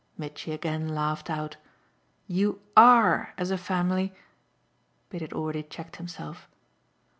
Mitchy 0.17 0.51
again 0.51 0.87
laughed 0.87 1.29
out. 1.29 1.57
"You 2.25 2.59
ARE, 2.75 3.35
as 3.37 3.51
a 3.51 3.55
family!" 3.59 4.15
But 5.11 5.19
he 5.19 5.25
had 5.25 5.33
already 5.33 5.61
checked 5.61 5.97
himself. 5.97 6.49